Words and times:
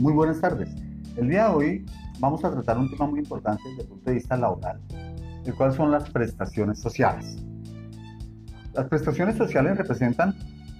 Muy 0.00 0.14
buenas 0.14 0.40
tardes. 0.40 0.74
El 1.18 1.28
día 1.28 1.50
de 1.50 1.54
hoy 1.54 1.86
vamos 2.20 2.42
a 2.42 2.50
tratar 2.50 2.78
un 2.78 2.90
tema 2.90 3.06
muy 3.06 3.18
importante 3.18 3.62
desde 3.68 3.82
el 3.82 3.88
punto 3.88 4.08
de 4.08 4.14
vista 4.14 4.34
laboral, 4.34 4.80
el 5.44 5.54
cual 5.54 5.74
son 5.74 5.90
las 5.90 6.08
prestaciones 6.08 6.80
sociales. 6.80 7.36
Las 8.72 8.88
prestaciones 8.88 9.36
sociales 9.36 9.76
representan 9.76 10.34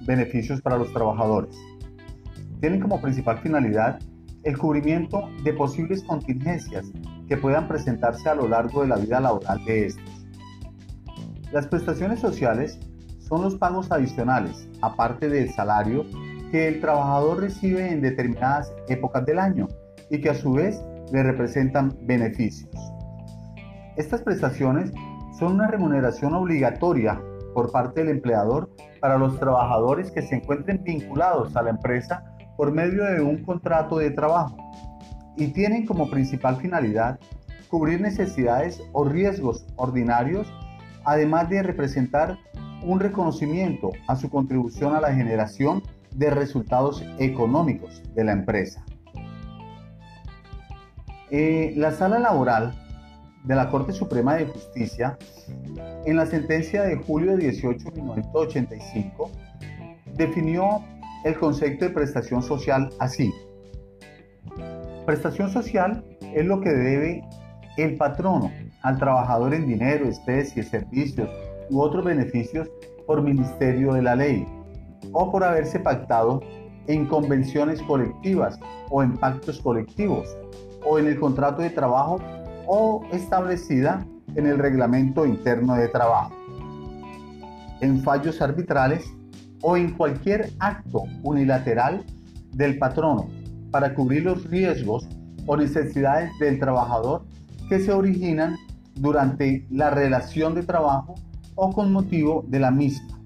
beneficios 0.06 0.62
para 0.62 0.78
los 0.78 0.90
trabajadores. 0.94 1.54
Tienen 2.60 2.80
como 2.80 2.98
principal 2.98 3.36
finalidad 3.40 3.98
el 4.44 4.56
cubrimiento 4.56 5.28
de 5.44 5.52
posibles 5.52 6.02
contingencias 6.04 6.90
que 7.28 7.36
puedan 7.36 7.68
presentarse 7.68 8.26
a 8.26 8.34
lo 8.34 8.48
largo 8.48 8.80
de 8.80 8.88
la 8.88 8.96
vida 8.96 9.20
laboral 9.20 9.62
de 9.66 9.88
estos. 9.88 10.26
Las 11.52 11.66
prestaciones 11.66 12.20
sociales 12.20 12.80
son 13.18 13.42
los 13.42 13.56
pagos 13.56 13.92
adicionales, 13.92 14.66
aparte 14.80 15.28
del 15.28 15.52
salario, 15.52 16.06
que 16.50 16.68
el 16.68 16.80
trabajador 16.80 17.40
recibe 17.40 17.90
en 17.90 18.00
determinadas 18.00 18.72
épocas 18.88 19.24
del 19.26 19.38
año 19.38 19.68
y 20.10 20.20
que 20.20 20.30
a 20.30 20.34
su 20.34 20.52
vez 20.52 20.82
le 21.12 21.22
representan 21.22 21.96
beneficios. 22.02 22.70
Estas 23.96 24.22
prestaciones 24.22 24.92
son 25.38 25.54
una 25.54 25.68
remuneración 25.68 26.34
obligatoria 26.34 27.20
por 27.54 27.70
parte 27.70 28.00
del 28.00 28.10
empleador 28.10 28.70
para 29.00 29.18
los 29.18 29.38
trabajadores 29.38 30.10
que 30.10 30.22
se 30.22 30.36
encuentren 30.36 30.82
vinculados 30.82 31.56
a 31.56 31.62
la 31.62 31.70
empresa 31.70 32.24
por 32.56 32.72
medio 32.72 33.04
de 33.04 33.20
un 33.20 33.42
contrato 33.44 33.98
de 33.98 34.10
trabajo 34.10 34.56
y 35.36 35.48
tienen 35.48 35.86
como 35.86 36.10
principal 36.10 36.56
finalidad 36.56 37.18
cubrir 37.68 38.00
necesidades 38.00 38.82
o 38.92 39.04
riesgos 39.04 39.64
ordinarios, 39.76 40.52
además 41.04 41.48
de 41.48 41.62
representar 41.62 42.36
un 42.82 42.98
reconocimiento 42.98 43.92
a 44.08 44.16
su 44.16 44.28
contribución 44.28 44.94
a 44.94 45.00
la 45.00 45.14
generación 45.14 45.82
de 46.14 46.30
resultados 46.30 47.04
económicos 47.18 48.02
de 48.14 48.24
la 48.24 48.32
empresa. 48.32 48.84
Eh, 51.30 51.74
la 51.76 51.92
sala 51.92 52.18
laboral 52.18 52.74
de 53.44 53.54
la 53.54 53.70
Corte 53.70 53.92
Suprema 53.92 54.34
de 54.34 54.46
Justicia, 54.46 55.16
en 56.04 56.16
la 56.16 56.26
sentencia 56.26 56.82
de 56.82 56.96
julio 56.96 57.36
18 57.36 57.90
de 57.90 58.02
1985, 58.02 59.30
definió 60.16 60.84
el 61.24 61.38
concepto 61.38 61.84
de 61.84 61.92
prestación 61.92 62.42
social 62.42 62.90
así. 62.98 63.32
Prestación 65.06 65.50
social 65.50 66.04
es 66.34 66.44
lo 66.44 66.60
que 66.60 66.70
debe 66.70 67.24
el 67.76 67.96
patrono 67.96 68.50
al 68.82 68.98
trabajador 68.98 69.54
en 69.54 69.66
dinero, 69.66 70.06
especies, 70.06 70.68
servicios 70.68 71.30
u 71.70 71.80
otros 71.80 72.04
beneficios 72.04 72.68
por 73.06 73.22
ministerio 73.22 73.92
de 73.92 74.02
la 74.02 74.16
ley 74.16 74.46
o 75.12 75.30
por 75.30 75.44
haberse 75.44 75.78
pactado 75.80 76.40
en 76.86 77.06
convenciones 77.06 77.80
colectivas 77.82 78.58
o 78.90 79.02
en 79.02 79.16
pactos 79.16 79.60
colectivos 79.60 80.28
o 80.84 80.98
en 80.98 81.06
el 81.06 81.18
contrato 81.18 81.62
de 81.62 81.70
trabajo 81.70 82.18
o 82.66 83.04
establecida 83.12 84.06
en 84.34 84.46
el 84.46 84.58
reglamento 84.58 85.26
interno 85.26 85.74
de 85.74 85.88
trabajo, 85.88 86.32
en 87.80 88.02
fallos 88.02 88.40
arbitrales 88.40 89.04
o 89.62 89.76
en 89.76 89.92
cualquier 89.92 90.50
acto 90.58 91.04
unilateral 91.22 92.04
del 92.52 92.78
patrono 92.78 93.28
para 93.70 93.94
cubrir 93.94 94.24
los 94.24 94.48
riesgos 94.48 95.08
o 95.46 95.56
necesidades 95.56 96.30
del 96.38 96.58
trabajador 96.58 97.24
que 97.68 97.78
se 97.80 97.92
originan 97.92 98.56
durante 98.94 99.66
la 99.70 99.90
relación 99.90 100.54
de 100.54 100.62
trabajo 100.62 101.14
o 101.54 101.72
con 101.72 101.92
motivo 101.92 102.44
de 102.48 102.60
la 102.60 102.70
misma. 102.70 103.19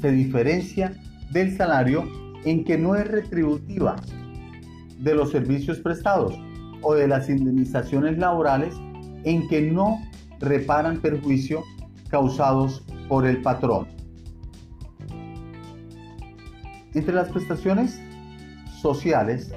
Se 0.00 0.10
diferencia 0.12 0.92
del 1.32 1.56
salario 1.56 2.04
en 2.44 2.64
que 2.64 2.78
no 2.78 2.94
es 2.94 3.06
retributiva 3.08 3.96
de 4.98 5.14
los 5.14 5.30
servicios 5.30 5.80
prestados 5.80 6.38
o 6.82 6.94
de 6.94 7.08
las 7.08 7.28
indemnizaciones 7.28 8.18
laborales 8.18 8.74
en 9.24 9.48
que 9.48 9.62
no 9.62 9.98
reparan 10.40 11.00
perjuicio 11.00 11.64
causados 12.08 12.84
por 13.08 13.26
el 13.26 13.42
patrón. 13.42 13.88
Entre 16.94 17.14
las 17.14 17.28
prestaciones 17.30 18.00
sociales 18.80 19.52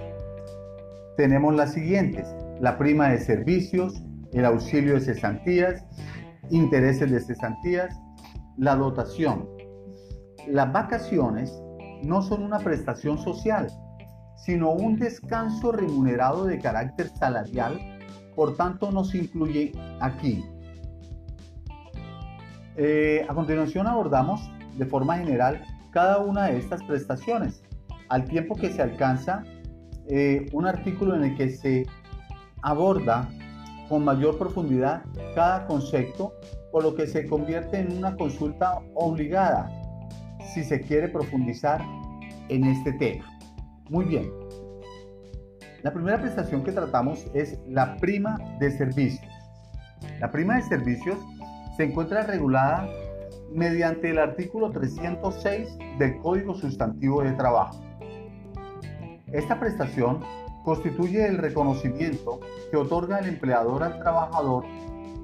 tenemos 1.17 1.55
las 1.55 1.73
siguientes, 1.73 2.27
la 2.59 2.77
prima 2.77 3.09
de 3.09 3.19
servicios, 3.19 4.01
el 4.33 4.45
auxilio 4.45 4.95
de 4.95 5.01
cesantías, 5.01 5.85
intereses 6.49 7.11
de 7.11 7.19
cesantías, 7.19 7.95
la 8.57 8.75
dotación. 8.75 9.60
Las 10.47 10.71
vacaciones 10.73 11.61
no 12.03 12.21
son 12.21 12.43
una 12.43 12.59
prestación 12.59 13.17
social, 13.19 13.67
sino 14.35 14.71
un 14.71 14.97
descanso 14.97 15.71
remunerado 15.71 16.45
de 16.45 16.59
carácter 16.59 17.09
salarial, 17.09 17.79
por 18.35 18.55
tanto 18.55 18.91
no 18.91 19.03
se 19.03 19.19
incluye 19.19 19.71
aquí. 19.99 20.43
Eh, 22.75 23.25
a 23.29 23.33
continuación 23.35 23.85
abordamos 23.85 24.41
de 24.77 24.85
forma 24.85 25.17
general 25.17 25.63
cada 25.91 26.19
una 26.19 26.45
de 26.45 26.57
estas 26.57 26.81
prestaciones, 26.83 27.61
al 28.09 28.25
tiempo 28.25 28.55
que 28.55 28.71
se 28.71 28.81
alcanza 28.81 29.43
eh, 30.07 30.47
un 30.53 30.65
artículo 30.65 31.15
en 31.15 31.23
el 31.23 31.37
que 31.37 31.49
se 31.49 31.85
aborda 32.63 33.29
con 33.89 34.03
mayor 34.03 34.39
profundidad 34.39 35.03
cada 35.35 35.67
concepto, 35.67 36.33
por 36.71 36.83
lo 36.83 36.95
que 36.95 37.05
se 37.05 37.27
convierte 37.27 37.79
en 37.79 37.97
una 37.97 38.15
consulta 38.15 38.79
obligada 38.95 39.69
si 40.53 40.63
se 40.63 40.81
quiere 40.81 41.07
profundizar 41.07 41.81
en 42.49 42.65
este 42.65 42.93
tema. 42.93 43.25
Muy 43.89 44.05
bien. 44.05 44.29
La 45.83 45.91
primera 45.91 46.19
prestación 46.19 46.63
que 46.63 46.71
tratamos 46.71 47.25
es 47.33 47.57
la 47.67 47.97
prima 47.97 48.37
de 48.59 48.71
servicios. 48.71 49.31
La 50.19 50.31
prima 50.31 50.57
de 50.57 50.63
servicios 50.63 51.17
se 51.77 51.85
encuentra 51.85 52.23
regulada 52.23 52.87
mediante 53.51 54.11
el 54.11 54.19
artículo 54.19 54.71
306 54.71 55.77
del 55.97 56.17
Código 56.19 56.55
Sustantivo 56.55 57.23
de 57.23 57.31
Trabajo. 57.31 57.81
Esta 59.31 59.59
prestación 59.59 60.19
constituye 60.63 61.25
el 61.25 61.37
reconocimiento 61.37 62.39
que 62.69 62.77
otorga 62.77 63.19
el 63.19 63.29
empleador 63.29 63.83
al 63.83 63.97
trabajador 63.99 64.65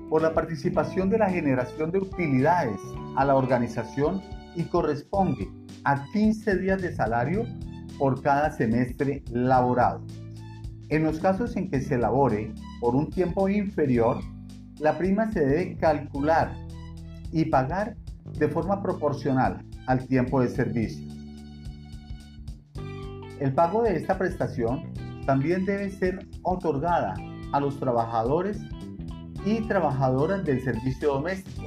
por 0.10 0.22
la 0.22 0.34
participación 0.34 1.10
de 1.10 1.20
la 1.20 1.30
generación 1.30 1.92
de 1.92 2.00
utilidades 2.00 2.80
a 3.16 3.26
la 3.26 3.36
organización 3.36 4.22
y 4.58 4.64
corresponde 4.64 5.48
a 5.84 6.04
15 6.12 6.58
días 6.58 6.82
de 6.82 6.94
salario 6.94 7.46
por 7.98 8.22
cada 8.22 8.52
semestre 8.52 9.24
laborado. 9.32 10.02
En 10.90 11.04
los 11.04 11.20
casos 11.20 11.56
en 11.56 11.70
que 11.70 11.80
se 11.80 11.98
labore 11.98 12.54
por 12.82 12.96
un 12.96 13.10
tiempo 13.10 13.48
inferior, 13.48 14.20
la 14.80 14.98
prima 14.98 15.32
se 15.32 15.46
debe 15.46 15.78
calcular 15.78 16.54
y 17.32 17.46
pagar 17.46 17.96
de 18.38 18.48
forma 18.48 18.82
proporcional 18.82 19.64
al 19.86 20.06
tiempo 20.08 20.42
de 20.42 20.50
servicio. 20.50 21.08
El 23.40 23.54
pago 23.54 23.84
de 23.84 23.96
esta 23.96 24.18
prestación 24.18 24.92
también 25.26 25.66
debe 25.66 25.90
ser 25.92 26.26
otorgada 26.42 27.14
a 27.52 27.60
los 27.60 27.80
trabajadores 27.80 28.60
y 29.46 29.62
trabajadoras 29.68 30.44
del 30.44 30.64
servicio 30.64 31.14
doméstico, 31.14 31.64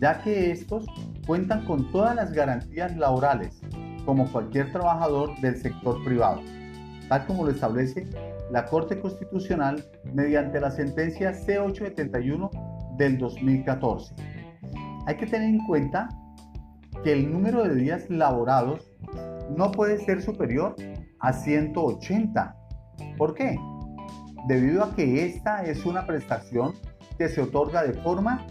ya 0.00 0.20
que 0.22 0.50
estos 0.50 0.86
cuentan 1.26 1.64
con 1.64 1.90
todas 1.92 2.14
las 2.14 2.32
garantías 2.32 2.96
laborales, 2.96 3.60
como 4.04 4.30
cualquier 4.30 4.72
trabajador 4.72 5.38
del 5.40 5.56
sector 5.56 6.02
privado, 6.04 6.40
tal 7.08 7.26
como 7.26 7.44
lo 7.44 7.50
establece 7.50 8.08
la 8.50 8.66
Corte 8.66 9.00
Constitucional 9.00 9.84
mediante 10.12 10.60
la 10.60 10.70
sentencia 10.70 11.32
C871 11.32 12.96
del 12.96 13.18
2014. 13.18 14.14
Hay 15.06 15.16
que 15.16 15.26
tener 15.26 15.48
en 15.48 15.66
cuenta 15.66 16.08
que 17.02 17.12
el 17.12 17.32
número 17.32 17.62
de 17.64 17.74
días 17.74 18.10
laborados 18.10 18.92
no 19.56 19.72
puede 19.72 19.98
ser 20.04 20.22
superior 20.22 20.74
a 21.20 21.32
180 21.32 22.56
¿Por 23.16 23.34
qué? 23.34 23.58
Debido 24.46 24.84
a 24.84 24.94
que 24.94 25.26
esta 25.26 25.64
es 25.64 25.84
una 25.84 26.06
prestación 26.06 26.74
que 27.18 27.28
se 27.28 27.40
otorga 27.40 27.82
de 27.82 27.94
forma 27.94 28.46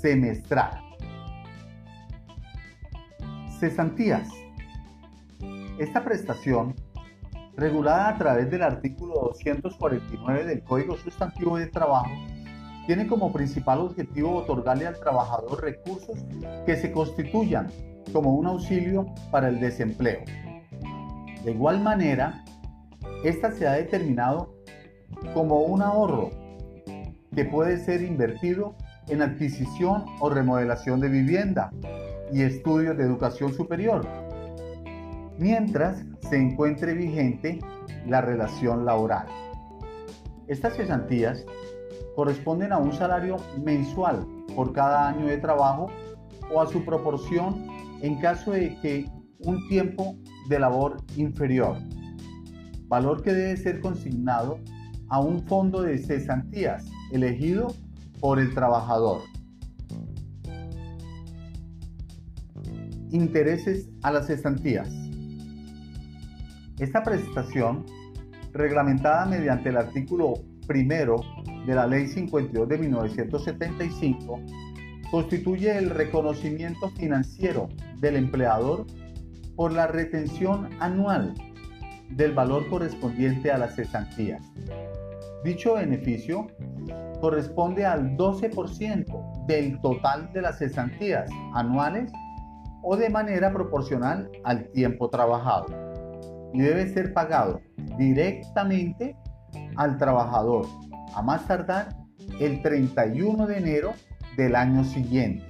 semestral. 0.00 0.87
Cesantías. 3.58 4.28
Esta 5.78 6.04
prestación, 6.04 6.76
regulada 7.56 8.08
a 8.08 8.16
través 8.16 8.50
del 8.50 8.62
artículo 8.62 9.14
249 9.14 10.44
del 10.44 10.62
Código 10.62 10.96
Sustantivo 10.96 11.56
de 11.56 11.66
Trabajo, 11.66 12.10
tiene 12.86 13.08
como 13.08 13.32
principal 13.32 13.80
objetivo 13.80 14.36
otorgarle 14.36 14.86
al 14.86 14.98
trabajador 14.98 15.60
recursos 15.60 16.18
que 16.66 16.76
se 16.76 16.92
constituyan 16.92 17.66
como 18.12 18.34
un 18.34 18.46
auxilio 18.46 19.06
para 19.30 19.48
el 19.48 19.58
desempleo. 19.58 20.20
De 21.44 21.50
igual 21.50 21.80
manera, 21.80 22.44
esta 23.24 23.50
se 23.50 23.66
ha 23.66 23.72
determinado 23.72 24.54
como 25.34 25.62
un 25.62 25.82
ahorro 25.82 26.30
que 27.34 27.44
puede 27.44 27.78
ser 27.78 28.02
invertido 28.02 28.76
en 29.08 29.22
adquisición 29.22 30.04
o 30.20 30.30
remodelación 30.30 31.00
de 31.00 31.08
vivienda 31.08 31.70
y 32.32 32.42
estudios 32.42 32.96
de 32.96 33.04
educación 33.04 33.52
superior. 33.52 34.06
mientras 35.38 36.04
se 36.28 36.36
encuentre 36.36 36.94
vigente 36.94 37.60
la 38.08 38.20
relación 38.20 38.84
laboral. 38.84 39.26
Estas 40.48 40.76
cesantías 40.76 41.46
corresponden 42.16 42.72
a 42.72 42.78
un 42.78 42.92
salario 42.92 43.36
mensual 43.62 44.26
por 44.56 44.72
cada 44.72 45.08
año 45.08 45.26
de 45.26 45.38
trabajo 45.38 45.86
o 46.52 46.60
a 46.60 46.66
su 46.66 46.84
proporción 46.84 47.66
en 48.02 48.18
caso 48.20 48.50
de 48.50 48.76
que 48.80 49.08
un 49.44 49.68
tiempo 49.68 50.16
de 50.48 50.58
labor 50.58 50.96
inferior, 51.16 51.76
valor 52.88 53.22
que 53.22 53.32
debe 53.32 53.56
ser 53.56 53.80
consignado 53.80 54.58
a 55.08 55.20
un 55.20 55.40
fondo 55.46 55.82
de 55.82 55.98
cesantías 55.98 56.84
elegido 57.12 57.68
por 58.20 58.40
el 58.40 58.52
trabajador. 58.54 59.20
Intereses 63.10 63.88
a 64.02 64.12
las 64.12 64.26
cesantías. 64.26 64.88
Esta 66.78 67.02
prestación, 67.02 67.86
reglamentada 68.52 69.24
mediante 69.26 69.70
el 69.70 69.78
artículo 69.78 70.34
primero 70.66 71.16
de 71.66 71.74
la 71.74 71.86
Ley 71.86 72.06
52 72.06 72.68
de 72.68 72.78
1975, 72.78 74.40
constituye 75.10 75.78
el 75.78 75.90
reconocimiento 75.90 76.90
financiero 76.90 77.68
del 78.00 78.16
empleador 78.16 78.86
por 79.56 79.72
la 79.72 79.86
retención 79.86 80.68
anual 80.78 81.34
del 82.10 82.32
valor 82.32 82.68
correspondiente 82.68 83.50
a 83.50 83.58
las 83.58 83.74
cesantías. 83.74 84.42
Dicho 85.44 85.74
beneficio 85.74 86.46
corresponde 87.20 87.84
al 87.84 88.16
12% 88.16 89.46
del 89.46 89.80
total 89.80 90.30
de 90.32 90.42
las 90.42 90.58
cesantías 90.58 91.28
anuales 91.54 92.12
o 92.82 92.96
de 92.96 93.10
manera 93.10 93.52
proporcional 93.52 94.30
al 94.44 94.70
tiempo 94.70 95.10
trabajado 95.10 95.66
y 96.52 96.60
debe 96.60 96.88
ser 96.88 97.12
pagado 97.12 97.60
directamente 97.96 99.16
al 99.76 99.96
trabajador 99.98 100.66
a 101.14 101.22
más 101.22 101.46
tardar 101.46 101.88
el 102.40 102.62
31 102.62 103.46
de 103.46 103.58
enero 103.58 103.92
del 104.36 104.54
año 104.56 104.84
siguiente 104.84 105.44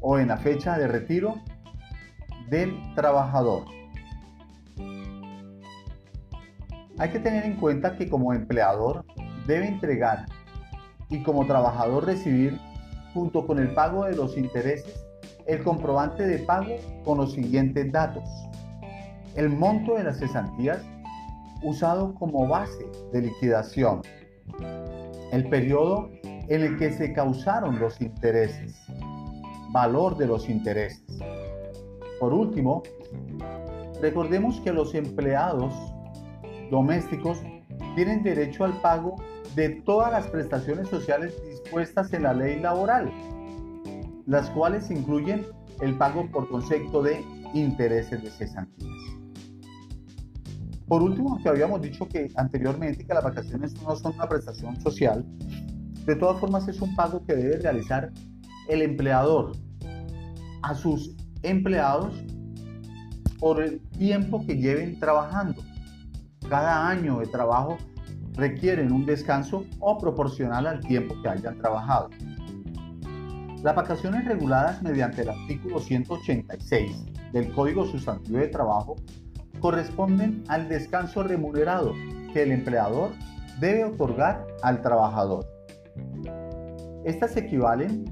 o 0.00 0.18
en 0.18 0.28
la 0.28 0.36
fecha 0.36 0.78
de 0.78 0.86
retiro 0.86 1.36
del 2.48 2.72
trabajador. 2.94 3.64
Hay 6.98 7.10
que 7.10 7.18
tener 7.18 7.44
en 7.44 7.56
cuenta 7.56 7.96
que 7.96 8.08
como 8.08 8.32
empleador 8.32 9.04
debe 9.46 9.68
entregar 9.68 10.26
y 11.10 11.22
como 11.22 11.46
trabajador 11.46 12.06
recibir 12.06 12.58
junto 13.12 13.46
con 13.46 13.58
el 13.58 13.74
pago 13.74 14.04
de 14.04 14.16
los 14.16 14.36
intereses 14.36 15.06
el 15.46 15.62
comprobante 15.62 16.26
de 16.26 16.38
pago 16.40 16.76
con 17.04 17.18
los 17.18 17.32
siguientes 17.32 17.90
datos. 17.92 18.24
El 19.34 19.50
monto 19.50 19.94
de 19.94 20.04
las 20.04 20.18
cesantías 20.18 20.82
usado 21.62 22.14
como 22.14 22.46
base 22.48 22.86
de 23.12 23.22
liquidación. 23.22 24.02
El 25.32 25.48
periodo 25.48 26.10
en 26.22 26.62
el 26.62 26.78
que 26.78 26.92
se 26.92 27.12
causaron 27.12 27.78
los 27.78 28.00
intereses. 28.00 28.76
Valor 29.72 30.16
de 30.16 30.26
los 30.26 30.48
intereses. 30.48 31.04
Por 32.20 32.32
último, 32.32 32.82
recordemos 34.00 34.60
que 34.60 34.72
los 34.72 34.94
empleados 34.94 35.74
domésticos 36.70 37.38
tienen 37.94 38.22
derecho 38.22 38.64
al 38.64 38.80
pago 38.80 39.16
de 39.54 39.70
todas 39.70 40.12
las 40.12 40.26
prestaciones 40.28 40.88
sociales 40.88 41.34
dispuestas 41.48 42.12
en 42.12 42.24
la 42.24 42.34
ley 42.34 42.60
laboral, 42.60 43.10
las 44.26 44.50
cuales 44.50 44.90
incluyen 44.90 45.46
el 45.80 45.96
pago 45.96 46.28
por 46.30 46.48
concepto 46.48 47.02
de 47.02 47.24
intereses 47.54 48.22
de 48.22 48.30
cesantías. 48.30 48.92
Por 50.88 51.02
último, 51.02 51.38
que 51.42 51.48
habíamos 51.48 51.80
dicho 51.80 52.06
que 52.08 52.30
anteriormente 52.36 53.04
que 53.04 53.14
las 53.14 53.24
vacaciones 53.24 53.74
no 53.82 53.96
son 53.96 54.14
una 54.14 54.28
prestación 54.28 54.80
social, 54.80 55.24
de 56.04 56.14
todas 56.14 56.38
formas 56.40 56.68
es 56.68 56.80
un 56.80 56.94
pago 56.94 57.24
que 57.24 57.34
debe 57.34 57.58
realizar 57.58 58.12
el 58.68 58.82
empleador 58.82 59.52
a 60.62 60.74
sus 60.74 61.16
empleados 61.42 62.14
por 63.40 63.62
el 63.62 63.80
tiempo 63.90 64.44
que 64.46 64.56
lleven 64.56 64.98
trabajando. 64.98 65.62
Cada 66.48 66.88
año 66.88 67.18
de 67.18 67.26
trabajo 67.26 67.76
requieren 68.34 68.92
un 68.92 69.04
descanso 69.04 69.64
o 69.80 69.98
proporcional 69.98 70.66
al 70.66 70.80
tiempo 70.80 71.14
que 71.22 71.28
hayan 71.28 71.58
trabajado. 71.58 72.10
Las 73.66 73.74
vacaciones 73.74 74.24
reguladas 74.24 74.80
mediante 74.80 75.22
el 75.22 75.30
artículo 75.30 75.80
186 75.80 77.04
del 77.32 77.52
Código 77.52 77.84
Sustantivo 77.84 78.38
de 78.38 78.46
Trabajo 78.46 78.94
corresponden 79.58 80.44
al 80.46 80.68
descanso 80.68 81.24
remunerado 81.24 81.92
que 82.32 82.44
el 82.44 82.52
empleador 82.52 83.10
debe 83.58 83.84
otorgar 83.84 84.46
al 84.62 84.82
trabajador. 84.82 85.48
Estas 87.04 87.36
equivalen 87.36 88.04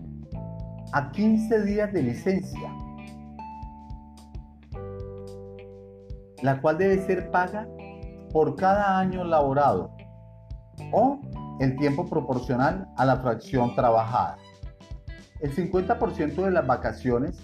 a 0.92 1.12
15 1.12 1.62
días 1.62 1.92
de 1.92 2.02
licencia, 2.02 2.74
la 6.42 6.60
cual 6.60 6.78
debe 6.78 7.00
ser 7.06 7.30
paga 7.30 7.68
por 8.32 8.56
cada 8.56 8.98
año 8.98 9.22
laborado 9.22 9.92
o 10.90 11.20
el 11.60 11.76
tiempo 11.76 12.06
proporcional 12.06 12.88
a 12.96 13.04
la 13.04 13.18
fracción 13.18 13.72
trabajada. 13.76 14.36
El 15.40 15.54
50% 15.54 16.44
de 16.44 16.50
las 16.50 16.66
vacaciones 16.66 17.38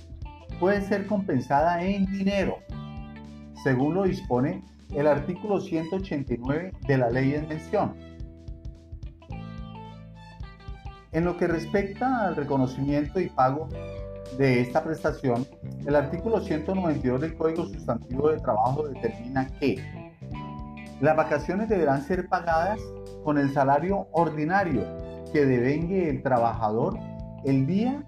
puede 0.58 0.80
ser 0.82 1.06
compensada 1.06 1.82
en 1.82 2.06
dinero 2.06 2.58
según 3.62 3.94
lo 3.94 4.04
dispone 4.04 4.62
el 4.94 5.06
artículo 5.06 5.60
189 5.60 6.72
de 6.86 6.98
la 6.98 7.10
ley 7.10 7.34
en 7.34 7.48
mención. 7.48 7.94
En 11.12 11.24
lo 11.24 11.36
que 11.36 11.46
respecta 11.46 12.26
al 12.26 12.36
reconocimiento 12.36 13.20
y 13.20 13.28
pago 13.28 13.68
de 14.38 14.60
esta 14.60 14.82
prestación, 14.82 15.46
el 15.86 15.96
artículo 15.96 16.40
192 16.40 17.20
del 17.20 17.36
Código 17.36 17.66
Sustantivo 17.66 18.30
de 18.30 18.38
Trabajo 18.38 18.88
determina 18.88 19.46
que 19.58 19.82
las 21.00 21.16
vacaciones 21.16 21.68
deberán 21.68 22.02
ser 22.02 22.28
pagadas 22.28 22.80
con 23.24 23.38
el 23.38 23.52
salario 23.52 24.06
ordinario 24.12 24.84
que 25.32 25.44
devengue 25.44 26.08
el 26.08 26.22
trabajador 26.22 26.98
el 27.44 27.66
día 27.66 28.04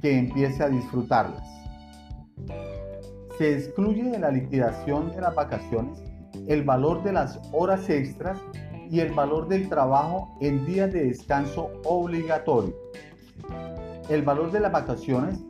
que 0.00 0.18
empiece 0.18 0.62
a 0.62 0.68
disfrutarlas 0.68 1.56
se 3.38 3.54
excluye 3.54 4.04
de 4.04 4.18
la 4.18 4.30
liquidación 4.30 5.10
de 5.10 5.20
las 5.20 5.34
vacaciones 5.34 6.02
el 6.48 6.62
valor 6.62 7.02
de 7.02 7.12
las 7.12 7.40
horas 7.52 7.88
extras 7.90 8.38
y 8.90 9.00
el 9.00 9.12
valor 9.12 9.48
del 9.48 9.68
trabajo 9.68 10.36
en 10.40 10.64
días 10.64 10.92
de 10.92 11.06
descanso 11.06 11.70
obligatorio. 11.84 12.74
El 14.08 14.22
valor 14.22 14.52
de 14.52 14.60
las 14.60 14.70
vacaciones 14.70 15.40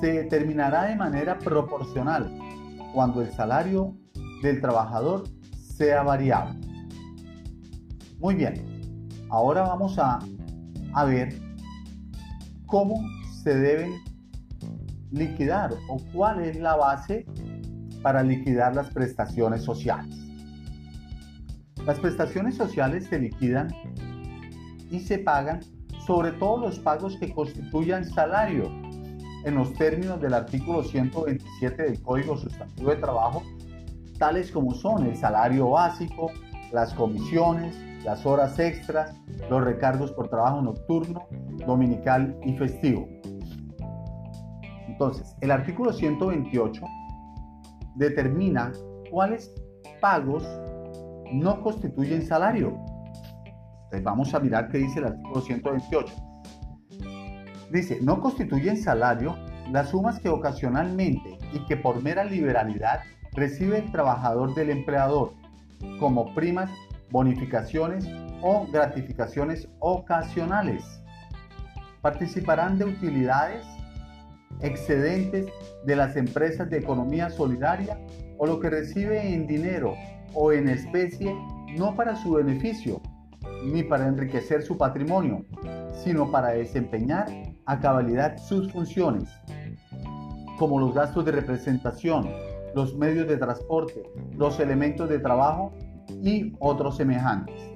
se 0.00 0.12
determinará 0.12 0.84
de 0.84 0.96
manera 0.96 1.38
proporcional 1.38 2.30
cuando 2.92 3.22
el 3.22 3.30
salario 3.32 3.96
del 4.42 4.60
trabajador 4.60 5.24
sea 5.56 6.02
variable. 6.02 6.60
Muy 8.18 8.34
bien, 8.34 9.08
ahora 9.30 9.62
vamos 9.62 9.98
a, 9.98 10.18
a 10.92 11.04
ver 11.04 11.34
cómo 12.72 13.06
se 13.42 13.54
deben 13.54 14.02
liquidar 15.10 15.74
o 15.90 15.98
cuál 16.14 16.40
es 16.40 16.58
la 16.58 16.74
base 16.74 17.26
para 18.00 18.22
liquidar 18.22 18.74
las 18.74 18.88
prestaciones 18.88 19.62
sociales. 19.62 20.16
Las 21.84 22.00
prestaciones 22.00 22.56
sociales 22.56 23.08
se 23.08 23.18
liquidan 23.18 23.68
y 24.90 25.00
se 25.00 25.18
pagan 25.18 25.60
sobre 26.06 26.32
todos 26.32 26.60
los 26.60 26.78
pagos 26.78 27.18
que 27.18 27.30
constituyan 27.34 28.06
salario 28.06 28.70
en 29.44 29.54
los 29.54 29.74
términos 29.74 30.18
del 30.22 30.32
artículo 30.32 30.82
127 30.82 31.82
del 31.82 32.00
Código 32.00 32.38
Sustantivo 32.38 32.88
de 32.88 32.96
Trabajo, 32.96 33.42
tales 34.18 34.50
como 34.50 34.72
son 34.72 35.04
el 35.08 35.16
salario 35.16 35.68
básico, 35.68 36.30
las 36.72 36.94
comisiones, 36.94 37.76
las 38.02 38.24
horas 38.24 38.58
extras, 38.58 39.14
los 39.50 39.62
recargos 39.62 40.10
por 40.12 40.30
trabajo 40.30 40.62
nocturno, 40.62 41.28
dominical 41.66 42.36
y 42.44 42.52
festivo. 42.56 43.08
Entonces, 44.88 45.36
el 45.40 45.50
artículo 45.50 45.92
128 45.92 46.82
determina 47.96 48.72
cuáles 49.10 49.52
pagos 50.00 50.46
no 51.32 51.60
constituyen 51.62 52.22
salario. 52.22 52.78
Entonces 53.84 54.02
vamos 54.02 54.34
a 54.34 54.40
mirar 54.40 54.68
qué 54.68 54.78
dice 54.78 55.00
el 55.00 55.06
artículo 55.06 55.40
128. 55.40 56.14
Dice, 57.70 57.98
no 58.02 58.20
constituyen 58.20 58.76
salario 58.76 59.36
las 59.70 59.90
sumas 59.90 60.18
que 60.18 60.28
ocasionalmente 60.28 61.38
y 61.52 61.64
que 61.66 61.76
por 61.76 62.02
mera 62.02 62.24
liberalidad 62.24 63.00
recibe 63.32 63.78
el 63.78 63.90
trabajador 63.90 64.54
del 64.54 64.70
empleador, 64.70 65.32
como 65.98 66.34
primas, 66.34 66.70
bonificaciones 67.10 68.06
o 68.42 68.66
gratificaciones 68.70 69.68
ocasionales. 69.80 71.01
Participarán 72.02 72.78
de 72.78 72.84
utilidades 72.84 73.64
excedentes 74.60 75.46
de 75.84 75.96
las 75.96 76.16
empresas 76.16 76.68
de 76.68 76.78
economía 76.78 77.30
solidaria 77.30 77.98
o 78.38 78.46
lo 78.46 78.60
que 78.60 78.70
recibe 78.70 79.32
en 79.32 79.46
dinero 79.46 79.94
o 80.34 80.52
en 80.52 80.68
especie 80.68 81.34
no 81.76 81.94
para 81.94 82.16
su 82.16 82.32
beneficio 82.32 83.00
ni 83.64 83.82
para 83.82 84.08
enriquecer 84.08 84.62
su 84.62 84.76
patrimonio, 84.76 85.44
sino 85.92 86.30
para 86.30 86.48
desempeñar 86.50 87.26
a 87.66 87.78
cabalidad 87.78 88.36
sus 88.36 88.72
funciones, 88.72 89.28
como 90.58 90.80
los 90.80 90.94
gastos 90.94 91.24
de 91.24 91.32
representación, 91.32 92.28
los 92.74 92.96
medios 92.96 93.28
de 93.28 93.36
transporte, 93.36 94.02
los 94.36 94.58
elementos 94.58 95.08
de 95.08 95.20
trabajo 95.20 95.72
y 96.22 96.52
otros 96.58 96.96
semejantes. 96.96 97.70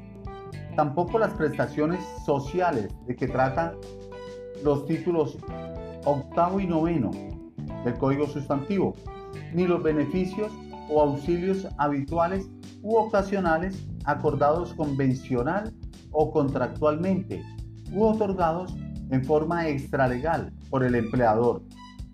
Tampoco 0.75 1.19
las 1.19 1.33
prestaciones 1.35 2.01
sociales 2.25 2.89
de 3.07 3.15
que 3.15 3.29
tratan 3.29 3.77
los 4.67 4.85
títulos 4.85 5.39
octavo 6.05 6.59
y 6.59 6.67
noveno 6.67 7.13
del 7.85 7.95
Código 7.99 8.27
Sustantivo, 8.27 8.97
ni 9.55 9.65
los 9.65 9.81
beneficios 9.81 10.51
o 10.91 11.01
auxilios 11.01 11.69
habituales 11.79 12.51
u 12.83 12.97
ocasionales 12.97 13.87
acordados 14.05 14.75
convencional 14.75 15.73
o 16.11 16.33
contractualmente 16.33 17.45
u 17.93 18.03
otorgados 18.03 18.77
en 19.11 19.25
forma 19.25 19.69
extralegal 19.69 20.53
por 20.69 20.83
el 20.83 20.97
empleador, 20.97 21.63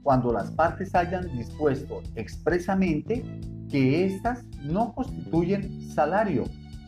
cuando 0.02 0.30
las 0.30 0.50
partes 0.50 0.94
hayan 0.94 1.34
dispuesto 1.34 2.02
expresamente 2.16 3.24
que 3.70 4.04
éstas 4.04 4.44
no 4.62 4.92
constituyen 4.92 5.80
salario 5.90 6.44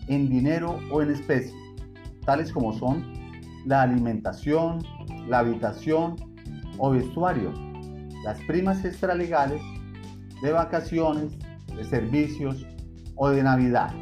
en 0.09 0.29
dinero 0.29 0.79
o 0.93 1.01
en 1.01 1.11
especie, 1.11 1.55
tales 2.27 2.53
como 2.53 2.75
son 2.75 3.03
la 3.65 3.81
alimentación, 3.81 4.81
la 5.29 5.41
habitación 5.41 6.17
o 6.79 6.91
vestuario, 6.91 7.53
las 8.25 8.41
primas 8.43 8.85
extralegales 8.85 9.61
de 10.43 10.53
vacaciones, 10.53 11.39
de 11.77 11.85
servicios 11.85 12.67
o 13.17 13.29
de 13.31 13.43
Navidad. 13.43 13.93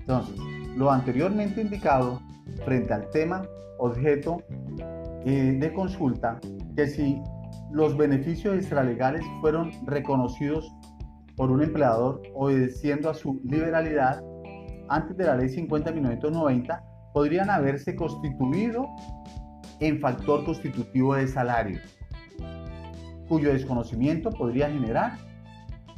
Entonces, 0.00 0.36
lo 0.76 0.90
anteriormente 0.90 1.60
indicado 1.60 2.20
frente 2.64 2.92
al 2.92 3.08
tema 3.10 3.42
objeto 3.78 4.42
eh, 5.24 5.56
de 5.58 5.72
consulta, 5.72 6.40
que 6.76 6.86
si 6.86 7.20
los 7.72 7.96
beneficios 7.96 8.56
extralegales 8.56 9.22
fueron 9.40 9.70
reconocidos 9.86 10.72
por 11.36 11.50
un 11.50 11.62
empleador 11.62 12.22
obedeciendo 12.34 13.10
a 13.10 13.14
su 13.14 13.40
liberalidad 13.44 14.22
antes 14.88 15.16
de 15.16 15.24
la 15.24 15.36
ley 15.36 15.48
50.990, 15.48 16.82
podrían 17.14 17.50
haberse 17.50 17.94
constituido 17.96 18.86
en 19.82 19.98
factor 19.98 20.44
constitutivo 20.44 21.16
de 21.16 21.26
salario, 21.26 21.80
cuyo 23.28 23.52
desconocimiento 23.52 24.30
podría 24.30 24.70
generar 24.70 25.18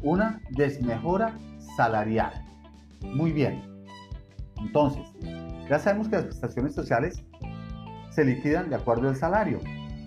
una 0.03 0.41
desmejora 0.51 1.39
salarial. 1.77 2.33
Muy 3.03 3.31
bien. 3.31 3.63
Entonces, 4.59 5.03
ya 5.69 5.79
sabemos 5.79 6.09
que 6.09 6.17
las 6.17 6.25
prestaciones 6.25 6.75
sociales 6.75 7.23
se 8.09 8.25
liquidan 8.25 8.71
de 8.71 8.77
acuerdo 8.77 9.11
al 9.11 9.17
salario. 9.17 9.61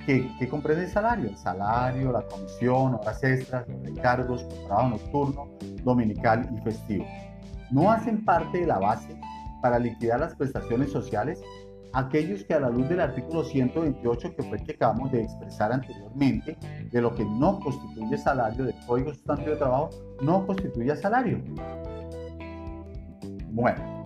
¿Qué, 0.08 0.28
¿Qué, 0.40 0.50
comprende 0.50 0.86
el 0.86 0.90
salario? 0.90 1.30
El 1.30 1.38
salario, 1.38 2.12
la 2.12 2.24
comisión, 2.24 2.96
horas 2.96 3.24
extras, 3.24 3.68
los 3.68 3.84
recargos 3.84 4.42
por 4.44 4.66
trabajo 4.66 4.90
nocturno, 4.90 5.48
dominical 5.84 6.50
y 6.58 6.62
festivo. 6.64 7.06
No 7.70 7.92
hacen 7.92 8.26
parte 8.26 8.62
de 8.62 8.66
la 8.66 8.80
base 8.80 9.20
para 9.62 9.78
liquidar 9.78 10.22
las 10.22 10.34
prestaciones 10.36 10.92
sociales 10.92 11.40
aquellos 11.98 12.44
que 12.44 12.54
a 12.54 12.60
la 12.60 12.70
luz 12.70 12.88
del 12.90 13.02
artículo 13.02 13.44
128, 13.44 14.36
que 14.36 14.44
fue 14.44 14.58
el 14.58 14.64
que 14.64 14.74
acabamos 14.74 15.12
de 15.12 15.24
expresar 15.24 15.72
anteriormente, 15.72 16.56
de 16.92 17.02
lo 17.02 17.14
que 17.16 17.26
no 17.26 17.60
constituye 17.60 18.18
salario 18.20 18.66
del 18.66 18.76
Código 18.86 19.12
Sustantivo 19.12 19.52
de 19.52 19.58
Trabajo, 19.58 19.90
no 20.22 20.46
constituye 20.46 20.96
salario. 20.96 21.42
Bueno, 23.50 24.04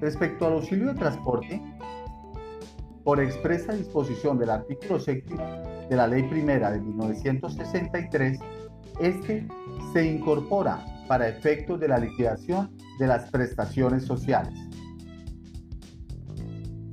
respecto 0.00 0.46
al 0.46 0.54
auxilio 0.54 0.86
de 0.86 0.94
transporte, 0.94 1.62
por 3.04 3.20
expresa 3.20 3.74
disposición 3.74 4.38
del 4.38 4.48
artículo 4.48 4.98
6 4.98 5.22
de 5.90 5.96
la 5.96 6.06
Ley 6.06 6.22
Primera 6.22 6.70
de 6.70 6.80
1963, 6.80 8.38
este 9.00 9.46
se 9.92 10.06
incorpora 10.06 10.82
para 11.06 11.28
efectos 11.28 11.78
de 11.78 11.88
la 11.88 11.98
liquidación 11.98 12.74
de 12.98 13.06
las 13.06 13.30
prestaciones 13.30 14.06
sociales. 14.06 14.58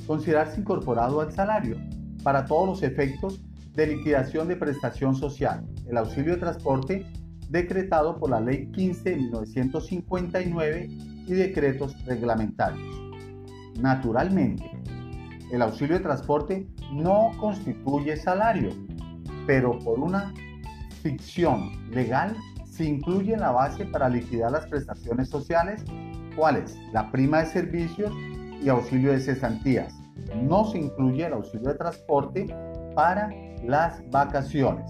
Considerarse 0.07 0.59
incorporado 0.59 1.21
al 1.21 1.31
salario 1.31 1.77
para 2.23 2.45
todos 2.45 2.67
los 2.67 2.83
efectos 2.83 3.41
de 3.73 3.87
liquidación 3.87 4.47
de 4.47 4.55
prestación 4.55 5.15
social, 5.15 5.65
el 5.87 5.97
auxilio 5.97 6.33
de 6.33 6.39
transporte 6.39 7.05
decretado 7.49 8.17
por 8.17 8.29
la 8.29 8.39
Ley 8.39 8.67
15 8.71 9.09
de 9.09 9.15
1959 9.15 10.87
y 11.27 11.33
decretos 11.33 11.95
reglamentarios. 12.05 13.01
Naturalmente, 13.79 14.69
el 15.51 15.61
auxilio 15.61 15.97
de 15.97 16.03
transporte 16.03 16.67
no 16.91 17.31
constituye 17.39 18.17
salario, 18.17 18.69
pero 19.45 19.77
por 19.79 19.99
una 19.99 20.33
ficción 21.01 21.89
legal 21.91 22.35
se 22.65 22.85
incluye 22.85 23.33
en 23.33 23.41
la 23.41 23.51
base 23.51 23.85
para 23.85 24.09
liquidar 24.09 24.51
las 24.51 24.65
prestaciones 24.67 25.29
sociales, 25.29 25.83
cuáles 26.35 26.77
la 26.91 27.11
prima 27.11 27.39
de 27.39 27.45
servicios 27.47 28.11
y 28.63 28.69
auxilio 28.69 29.11
de 29.11 29.19
cesantías. 29.19 29.93
No 30.35 30.65
se 30.65 30.79
incluye 30.79 31.25
el 31.25 31.33
auxilio 31.33 31.69
de 31.69 31.75
transporte 31.75 32.47
para 32.95 33.29
las 33.63 34.01
vacaciones. 34.09 34.89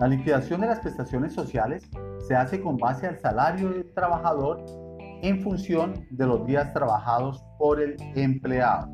La 0.00 0.06
liquidación 0.06 0.60
de 0.60 0.68
las 0.68 0.80
prestaciones 0.80 1.32
sociales 1.32 1.88
se 2.26 2.34
hace 2.34 2.60
con 2.60 2.76
base 2.76 3.06
al 3.06 3.18
salario 3.18 3.70
del 3.70 3.92
trabajador 3.94 4.64
en 5.22 5.40
función 5.42 6.06
de 6.10 6.26
los 6.26 6.46
días 6.46 6.72
trabajados 6.72 7.42
por 7.58 7.80
el 7.80 7.96
empleado. 8.14 8.88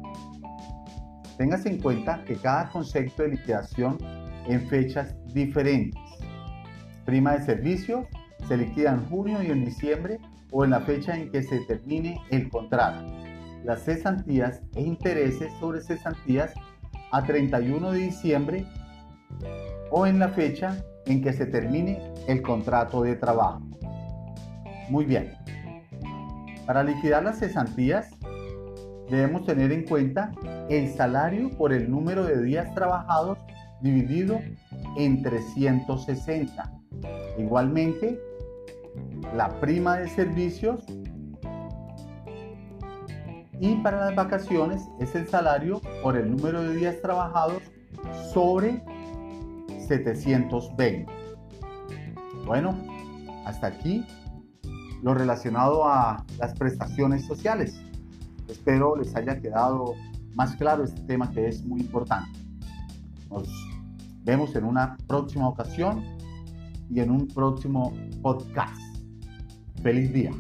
Téngase 1.37 1.69
en 1.69 1.81
cuenta 1.81 2.25
que 2.25 2.37
cada 2.37 2.71
concepto 2.71 3.25
de 3.25 3.31
liquidación 3.31 3.99
en 4.47 4.61
fechas 4.69 5.15
diferentes. 5.35 6.01
Prima 7.05 7.33
de 7.33 7.45
servicio 7.45 8.07
se 8.49 8.57
liquida 8.57 8.93
en 8.93 9.05
junio 9.07 9.43
y 9.43 9.51
en 9.51 9.65
diciembre 9.65 10.19
o 10.51 10.65
en 10.65 10.71
la 10.71 10.81
fecha 10.81 11.17
en 11.17 11.31
que 11.31 11.43
se 11.43 11.61
termine 11.61 12.21
el 12.31 12.49
contrato. 12.49 13.05
Las 13.65 13.85
cesantías 13.85 14.61
e 14.75 14.83
intereses 14.83 15.53
sobre 15.59 15.81
cesantías 15.81 16.53
a 17.11 17.23
31 17.23 17.93
de 17.93 17.99
diciembre 17.99 18.67
o 19.91 20.07
en 20.07 20.19
la 20.19 20.29
fecha 20.29 20.77
en 21.07 21.23
que 21.23 21.33
se 21.33 21.47
termine 21.47 21.99
el 22.29 22.43
contrato 22.43 23.03
de 23.03 23.17
trabajo. 23.17 23.63
Muy 24.91 25.05
bien. 25.05 25.33
Para 26.67 26.83
liquidar 26.83 27.23
las 27.25 27.39
cesantías, 27.39 28.11
debemos 29.11 29.45
tener 29.45 29.71
en 29.73 29.85
cuenta 29.85 30.33
el 30.69 30.89
salario 30.93 31.51
por 31.51 31.73
el 31.73 31.91
número 31.91 32.25
de 32.25 32.43
días 32.43 32.75
trabajados 32.75 33.39
dividido 33.83 34.41
en 34.97 35.23
360. 35.23 36.73
Igualmente, 37.39 38.19
la 39.35 39.49
prima 39.61 39.97
de 39.97 40.09
servicios 40.09 40.85
y 43.61 43.77
para 43.77 43.99
las 44.07 44.15
vacaciones 44.15 44.83
es 45.01 45.15
el 45.15 45.29
salario 45.29 45.81
por 46.03 46.17
el 46.17 46.31
número 46.31 46.63
de 46.63 46.77
días 46.77 47.01
trabajados 47.01 47.63
sobre 48.33 48.83
720. 49.87 51.07
Bueno, 52.47 52.77
hasta 53.47 53.69
aquí 53.69 54.05
lo 55.03 55.15
relacionado 55.15 55.85
a 55.87 56.25
las 56.39 56.55
prestaciones 56.55 57.27
sociales. 57.27 57.81
Espero 58.49 58.97
les 58.97 59.15
haya 59.17 59.41
quedado 59.41 59.95
más 60.35 60.57
claro 60.57 60.85
este 60.85 61.01
tema 61.03 61.31
que 61.31 61.49
es 61.49 61.65
muy 61.65 61.81
importante. 61.81 62.39
Nos 63.31 63.49
vemos 64.25 64.55
en 64.57 64.65
una 64.65 64.97
próxima 65.07 65.49
ocasión 65.49 66.03
y 66.91 67.01
en 67.01 67.11
un 67.11 67.29
próximo 67.29 67.93
podcast. 68.23 68.84
Feliz 69.85 70.15
día. 70.15 70.31